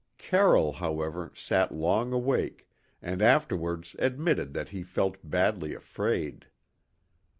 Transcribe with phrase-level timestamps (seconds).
[0.17, 2.67] Carroll, however, sat long awake,
[3.03, 6.47] and afterwards admitted that he felt badly afraid.